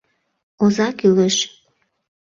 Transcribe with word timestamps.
—Оза 0.63 0.87
кӱлеш... 0.99 1.35